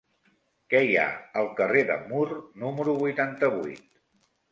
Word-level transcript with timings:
Què 0.73 0.79
hi 0.85 0.95
ha 1.01 1.03
al 1.41 1.49
carrer 1.59 1.83
de 1.89 1.97
Mur 2.05 2.23
número 2.63 2.97
vuitanta-vuit? 3.03 3.85